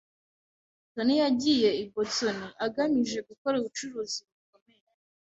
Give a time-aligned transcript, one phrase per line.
[0.93, 4.83] Tony yagiye i Boston agamije gukora ubucuruzi bukomeye